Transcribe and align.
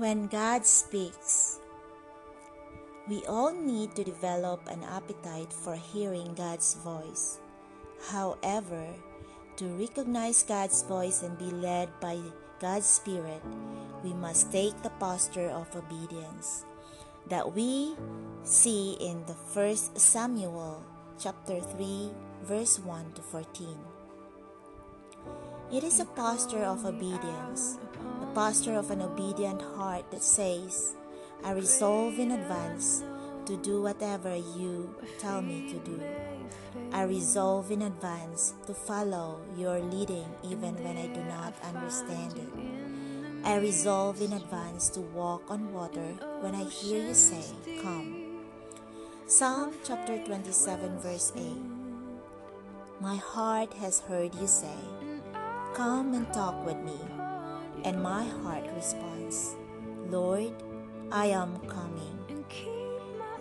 When 0.00 0.32
God 0.32 0.64
speaks, 0.64 1.60
we 3.04 3.20
all 3.28 3.52
need 3.52 3.92
to 3.96 4.02
develop 4.02 4.64
an 4.64 4.80
appetite 4.80 5.52
for 5.52 5.76
hearing 5.76 6.32
God's 6.32 6.72
voice. 6.80 7.36
However, 8.08 8.88
to 9.60 9.66
recognize 9.76 10.42
God's 10.42 10.80
voice 10.88 11.20
and 11.20 11.36
be 11.36 11.52
led 11.52 11.92
by 12.00 12.16
God's 12.64 12.88
Spirit, 12.88 13.44
we 14.00 14.16
must 14.16 14.48
take 14.48 14.72
the 14.80 14.96
posture 14.96 15.52
of 15.52 15.68
obedience 15.76 16.64
that 17.28 17.52
we 17.52 17.92
see 18.42 18.96
in 19.04 19.20
the 19.28 19.36
first 19.52 20.00
Samuel 20.00 20.80
chapter 21.20 21.60
3 21.60 22.08
verse 22.48 22.80
1 22.80 23.20
to 23.20 23.20
14. 23.20 23.76
It 25.70 25.84
is 25.84 26.00
a 26.00 26.08
posture 26.16 26.64
of 26.64 26.88
obedience, 26.88 27.76
posture 28.34 28.76
of 28.76 28.90
an 28.90 29.02
obedient 29.02 29.60
heart 29.60 30.10
that 30.10 30.22
says, 30.22 30.94
I 31.44 31.52
resolve 31.52 32.18
in 32.18 32.32
advance 32.32 33.02
to 33.46 33.56
do 33.56 33.82
whatever 33.82 34.36
you 34.36 34.94
tell 35.18 35.42
me 35.42 35.68
to 35.70 35.78
do. 35.78 36.00
I 36.92 37.02
resolve 37.02 37.70
in 37.70 37.82
advance 37.82 38.54
to 38.66 38.74
follow 38.74 39.40
your 39.56 39.80
leading 39.80 40.28
even 40.44 40.74
when 40.84 40.96
I 40.96 41.08
do 41.08 41.22
not 41.24 41.54
understand 41.64 42.38
it. 42.38 43.44
I 43.44 43.56
resolve 43.56 44.20
in 44.20 44.34
advance 44.34 44.90
to 44.90 45.00
walk 45.00 45.50
on 45.50 45.72
water 45.72 46.14
when 46.40 46.54
I 46.54 46.64
hear 46.64 47.02
you 47.06 47.14
say, 47.14 47.44
Come. 47.82 48.44
Psalm 49.26 49.72
chapter 49.84 50.18
27, 50.24 50.98
verse 51.00 51.32
8. 51.34 51.42
My 53.00 53.16
heart 53.16 53.72
has 53.74 54.00
heard 54.00 54.34
you 54.34 54.46
say, 54.46 54.78
Come 55.74 56.14
and 56.14 56.30
talk 56.32 56.64
with 56.66 56.76
me. 56.78 56.98
And 57.84 58.02
my 58.02 58.24
heart 58.42 58.64
responds, 58.74 59.56
Lord, 60.08 60.52
I 61.10 61.26
am 61.26 61.58
coming. 61.66 62.44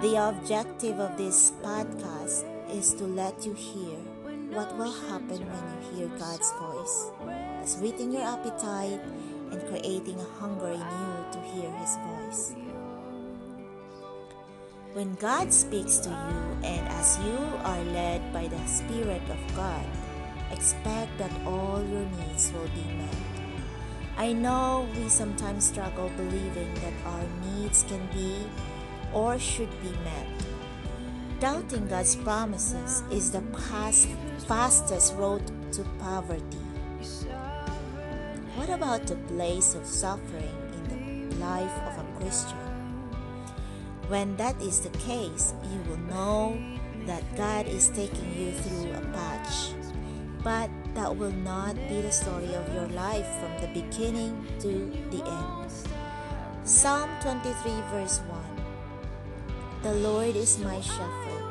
The 0.00 0.16
objective 0.16 1.00
of 1.00 1.16
this 1.18 1.52
podcast 1.62 2.46
is 2.70 2.94
to 2.94 3.04
let 3.04 3.44
you 3.44 3.52
hear 3.54 3.98
what 4.54 4.70
will 4.78 4.92
happen 5.10 5.42
when 5.42 5.64
you 5.74 5.80
hear 5.96 6.08
God's 6.18 6.52
voice, 6.62 7.10
sweeten 7.64 8.12
your 8.12 8.22
appetite 8.22 9.00
and 9.50 9.60
creating 9.66 10.20
a 10.20 10.30
hunger 10.38 10.70
in 10.70 10.78
you 10.78 11.14
to 11.32 11.40
hear 11.50 11.70
His 11.70 11.96
voice. 12.06 12.54
When 14.92 15.14
God 15.16 15.52
speaks 15.52 15.98
to 15.98 16.10
you 16.10 16.66
and 16.66 16.88
as 16.88 17.18
you 17.18 17.38
are 17.62 17.84
led 17.90 18.32
by 18.32 18.46
the 18.46 18.64
Spirit 18.66 19.22
of 19.30 19.56
God, 19.56 19.86
expect 20.50 21.18
that 21.18 21.30
all 21.46 21.82
your 21.82 22.06
needs 22.18 22.52
will 22.52 22.70
be 22.74 22.86
met. 22.94 23.39
I 24.20 24.34
know 24.34 24.86
we 24.96 25.08
sometimes 25.08 25.64
struggle 25.64 26.10
believing 26.14 26.74
that 26.74 26.92
our 27.06 27.24
needs 27.42 27.84
can 27.84 28.06
be 28.12 28.44
or 29.14 29.38
should 29.38 29.70
be 29.80 29.92
met. 30.04 30.28
Doubting 31.40 31.88
God's 31.88 32.16
promises 32.16 33.02
is 33.10 33.30
the 33.30 33.40
past, 33.64 34.08
fastest 34.46 35.14
road 35.14 35.40
to 35.72 35.84
poverty. 35.98 36.60
What 38.56 38.68
about 38.68 39.06
the 39.06 39.16
place 39.32 39.74
of 39.74 39.86
suffering 39.86 40.52
in 40.74 41.30
the 41.30 41.36
life 41.36 41.72
of 41.88 42.04
a 42.04 42.20
Christian? 42.20 42.58
When 44.08 44.36
that 44.36 44.60
is 44.60 44.80
the 44.80 44.92
case, 44.98 45.54
you 45.72 45.80
will 45.88 46.04
know 46.12 46.60
that 47.06 47.24
God 47.38 47.66
is 47.66 47.88
taking 47.88 48.36
you 48.36 48.52
through 48.52 48.92
a 48.92 49.00
patch 49.16 49.49
but 50.42 50.70
that 50.94 51.14
will 51.14 51.32
not 51.32 51.74
be 51.88 52.00
the 52.00 52.10
story 52.10 52.54
of 52.54 52.74
your 52.74 52.86
life 52.88 53.26
from 53.40 53.52
the 53.60 53.68
beginning 53.80 54.46
to 54.60 54.90
the 55.10 55.22
end. 55.24 55.70
Psalm 56.64 57.10
23, 57.20 57.72
verse 57.90 58.20
1 58.28 58.40
The 59.82 59.94
Lord 60.00 60.36
is 60.36 60.58
my 60.58 60.80
shepherd. 60.80 61.44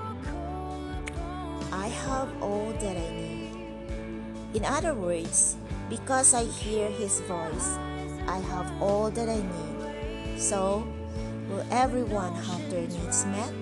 I 1.72 1.88
have 1.88 2.30
all 2.42 2.72
that 2.80 2.98
I 2.98 3.10
need. 3.14 3.52
In 4.54 4.66
other 4.66 4.94
words, 4.94 5.56
because 5.90 6.34
I 6.34 6.44
hear 6.46 6.90
His 6.90 7.22
voice, 7.22 7.78
I 8.28 8.38
have 8.50 8.82
all 8.82 9.12
that 9.12 9.30
I 9.30 9.42
need. 9.42 10.40
So, 10.40 10.88
will 11.50 11.66
everyone 11.72 12.34
have 12.34 12.70
their 12.70 12.88
needs 12.88 13.26
met? 13.26 13.54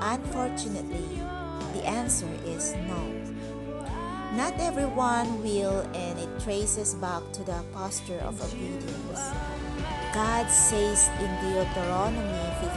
Unfortunately, 0.00 1.20
the 1.72 1.86
answer 1.86 2.28
is 2.44 2.74
no. 2.86 3.23
Not 4.36 4.58
everyone 4.58 5.44
will, 5.44 5.86
and 5.94 6.18
it 6.18 6.28
traces 6.40 6.94
back 6.94 7.22
to 7.34 7.44
the 7.44 7.62
posture 7.72 8.18
of 8.18 8.34
obedience. 8.42 9.30
God 10.12 10.50
says 10.50 11.08
in 11.22 11.30
Deuteronomy 11.38 12.42
15, 12.58 12.74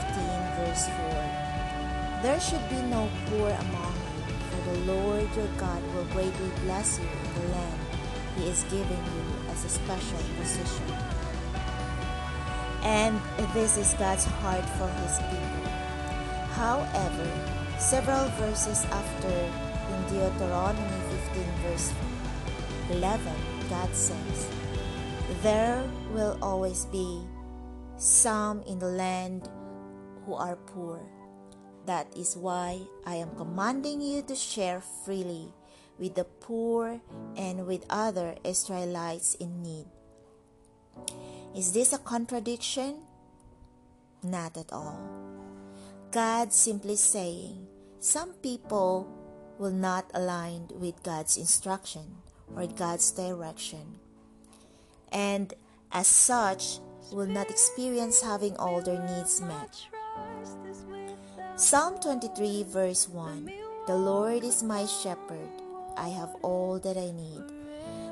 verse 0.62 0.85
4 0.85 2.22
There 2.22 2.40
should 2.40 2.62
be 2.69 2.79
no 2.94 3.09
poor 3.25 3.50
among 3.50 3.94
you, 4.06 4.38
for 4.38 4.69
the 4.69 4.79
Lord 4.94 5.25
your 5.35 5.50
God 5.57 5.81
will 5.96 6.06
greatly 6.13 6.51
bless 6.62 7.00
you 7.00 7.06
in 7.06 7.41
the 7.41 7.47
land 7.50 7.79
He 8.38 8.50
is 8.50 8.62
giving 8.69 9.03
you 9.17 9.50
as 9.50 9.66
a 9.66 9.69
special 9.69 10.19
possession. 10.38 10.94
And 12.84 13.19
this 13.56 13.78
is 13.78 13.96
God's 13.96 14.25
heart 14.25 14.66
for 14.78 14.90
His 15.01 15.17
people. 15.25 15.72
However, 16.53 17.29
several 17.79 18.29
verses 18.38 18.85
after 18.85 19.34
in 19.90 20.03
Deuteronomy 20.13 21.06
15, 21.37 21.69
verse 21.69 21.93
11, 22.89 23.21
God 23.69 23.93
says, 23.93 24.47
There 25.43 25.83
will 26.13 26.37
always 26.41 26.85
be 26.85 27.21
some 27.97 28.61
in 28.63 28.79
the 28.79 28.89
land 28.89 29.49
who 30.25 30.33
are 30.33 30.55
poor. 30.55 31.01
That 31.85 32.07
is 32.17 32.35
why 32.35 32.81
I 33.05 33.15
am 33.15 33.35
commanding 33.37 34.01
you 34.01 34.21
to 34.23 34.35
share 34.35 34.81
freely 35.05 35.53
with 35.99 36.15
the 36.15 36.25
poor 36.25 36.99
and 37.35 37.65
with 37.65 37.85
other 37.89 38.35
Israelites 38.43 39.35
in 39.35 39.61
need. 39.63 39.85
Is 41.55 41.71
this 41.71 41.93
a 41.93 41.97
contradiction? 41.97 43.05
Not 44.23 44.57
at 44.57 44.73
all. 44.73 44.99
God 46.11 46.51
simply 46.51 46.95
saying, 46.95 47.67
some 47.99 48.33
people 48.41 49.07
will 49.57 49.72
not 49.72 50.09
align 50.13 50.69
with 50.73 51.03
God's 51.03 51.38
instruction 51.38 52.18
or 52.56 52.68
God's 52.68 53.12
direction, 53.12 54.00
and 55.12 55.53
as 55.91 56.07
such, 56.07 56.79
will 57.12 57.28
not 57.28 57.50
experience 57.50 58.22
having 58.22 58.56
all 58.57 58.81
their 58.81 59.01
needs 59.01 59.41
met. 59.41 59.88
Psalm 61.56 62.00
23, 62.00 62.63
verse 62.63 63.07
1 63.09 63.51
The 63.88 63.96
Lord 63.96 64.44
is 64.44 64.63
my 64.63 64.85
shepherd, 64.85 65.50
I 65.96 66.09
have 66.09 66.35
all 66.41 66.79
that 66.79 66.97
I 66.97 67.12
need. 67.12 67.44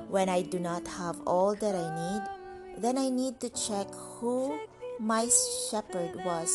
When 0.10 0.30
I 0.30 0.42
do 0.42 0.60
not 0.60 0.88
have 0.88 1.20
all 1.26 1.56
that 1.56 1.76
I 1.76 1.88
need, 1.94 2.82
then 2.82 2.98
I 2.98 3.10
need 3.10 3.40
to 3.42 3.50
check 3.50 3.88
who 3.94 4.60
my 5.00 5.28
shepherd 5.70 6.16
was 6.24 6.50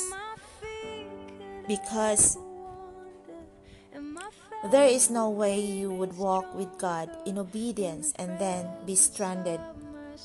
because 1.66 2.38
there 4.68 4.86
is 4.86 5.08
no 5.08 5.30
way 5.30 5.58
you 5.58 5.90
would 5.90 6.16
walk 6.18 6.54
with 6.54 6.76
God 6.76 7.08
in 7.24 7.38
obedience 7.38 8.12
and 8.16 8.38
then 8.38 8.68
be 8.84 8.94
stranded. 8.94 9.60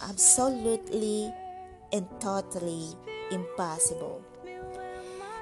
Absolutely 0.03 1.31
and 1.94 2.06
totally 2.19 2.90
impossible. 3.31 4.22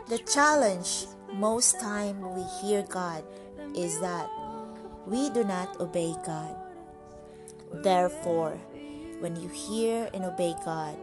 The 0.08 0.20
challenge 0.20 1.08
most 1.34 1.80
time 1.82 2.22
we 2.36 2.44
hear 2.62 2.84
God 2.84 3.24
is 3.76 4.00
that 4.02 4.30
we 5.08 5.32
do 5.32 5.44
not 5.44 5.80
obey 5.82 6.14
God. 6.24 6.56
Therefore, 7.82 8.60
when 9.20 9.36
you 9.36 9.50
hear 9.50 10.08
and 10.14 10.24
obey 10.26 10.54
God, 10.64 10.96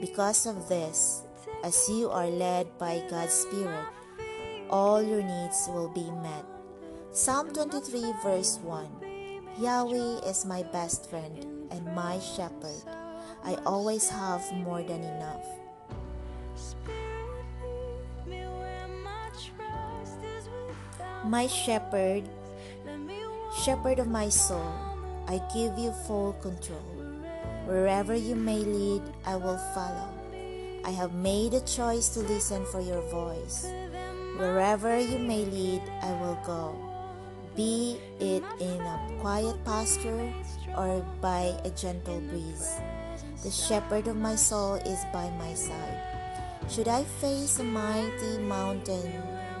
because 0.00 0.46
of 0.46 0.68
this, 0.68 1.22
as 1.64 1.88
you 1.88 2.08
are 2.10 2.28
led 2.28 2.66
by 2.78 3.02
God's 3.10 3.34
Spirit, 3.34 3.86
all 4.70 5.02
your 5.02 5.22
needs 5.22 5.68
will 5.68 5.88
be 5.88 6.08
met. 6.22 6.51
Psalm 7.14 7.52
23, 7.52 8.14
verse 8.22 8.58
1 8.62 8.88
Yahweh 9.60 10.24
is 10.24 10.46
my 10.46 10.62
best 10.72 11.10
friend 11.10 11.44
and 11.70 11.84
my 11.94 12.18
shepherd. 12.18 12.88
I 13.44 13.56
always 13.66 14.08
have 14.08 14.40
more 14.52 14.82
than 14.82 15.04
enough. 15.04 15.44
My 21.26 21.46
shepherd, 21.48 22.24
shepherd 23.62 23.98
of 23.98 24.08
my 24.08 24.30
soul, 24.30 24.72
I 25.28 25.38
give 25.52 25.76
you 25.76 25.92
full 26.08 26.32
control. 26.40 26.96
Wherever 27.66 28.14
you 28.14 28.36
may 28.36 28.60
lead, 28.60 29.02
I 29.26 29.36
will 29.36 29.60
follow. 29.74 30.08
I 30.82 30.90
have 30.90 31.12
made 31.12 31.52
a 31.52 31.60
choice 31.60 32.08
to 32.16 32.20
listen 32.20 32.64
for 32.72 32.80
your 32.80 33.02
voice. 33.10 33.66
Wherever 34.38 34.98
you 34.98 35.18
may 35.18 35.44
lead, 35.44 35.82
I 36.00 36.12
will 36.12 36.38
go 36.46 36.88
be 37.56 37.98
it 38.20 38.42
in 38.60 38.80
a 38.80 38.98
quiet 39.20 39.56
pasture 39.64 40.32
or 40.76 41.04
by 41.20 41.54
a 41.64 41.70
gentle 41.70 42.20
breeze. 42.20 42.80
The 43.42 43.50
shepherd 43.50 44.08
of 44.08 44.16
my 44.16 44.36
soul 44.36 44.74
is 44.76 45.04
by 45.12 45.28
my 45.38 45.54
side. 45.54 46.00
Should 46.68 46.88
I 46.88 47.04
face 47.20 47.58
a 47.58 47.64
mighty 47.64 48.38
mountain 48.38 49.12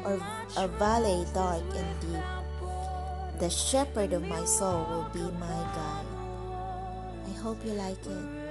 or 0.04 0.20
a 0.56 0.68
valley 0.68 1.26
dark 1.34 1.64
and 1.74 2.00
deep, 2.00 2.24
the 3.40 3.50
shepherd 3.50 4.12
of 4.12 4.26
my 4.26 4.44
soul 4.44 4.86
will 4.88 5.08
be 5.12 5.22
my 5.38 5.60
guide. 5.74 6.06
I 7.28 7.38
hope 7.40 7.58
you 7.64 7.72
like 7.72 8.00
it. 8.06 8.41